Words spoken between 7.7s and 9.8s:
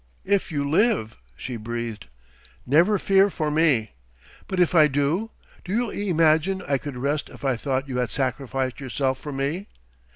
you had sacrificed yourself for me?"